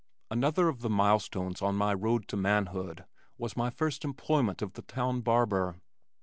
Another 0.31 0.67
of 0.67 0.81
the 0.81 0.89
milestones 0.89 1.61
on 1.61 1.75
my 1.75 1.93
road 1.93 2.27
to 2.29 2.35
manhood 2.35 3.05
was 3.37 3.55
my 3.55 3.69
first 3.69 4.03
employment 4.03 4.63
of 4.63 4.73
the 4.73 4.81
town 4.81 5.21
barber. 5.21 5.79